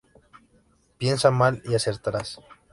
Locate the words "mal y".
1.29-1.75